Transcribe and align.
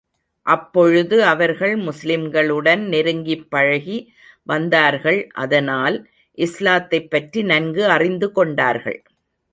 அப்பொழுது 0.45 1.23
அவர்கள் 1.23 1.77
முஸ்லிம்களுடன் 1.77 2.79
நெருங்கிப் 2.87 3.49
பழகி 3.49 4.13
வந்தார்கள் 4.43 5.27
அதனால், 5.33 6.09
இஸ்லாத்தைப் 6.37 7.09
பற்றி 7.09 7.43
நன்கு 7.43 7.85
அறிந்து 7.85 8.31
கொண்டார்கள். 8.31 9.03